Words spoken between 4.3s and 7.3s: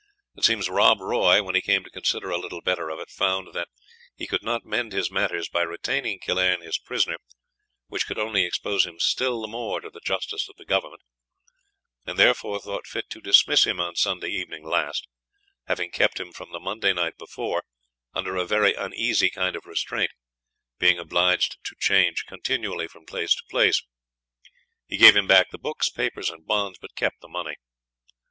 not mend his matters by retaining Killearn his prisoner,